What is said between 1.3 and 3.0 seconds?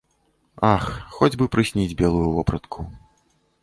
бы прысніць белую вопратку.